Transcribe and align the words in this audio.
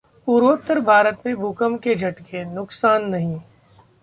पूर्वोत्तर 0.27 0.79
भारत 0.79 1.21
में 1.25 1.35
भूकंप 1.35 1.81
के 1.81 1.95
झटके, 1.95 2.43
नुकसान 2.45 3.05
नहीं 3.05 3.39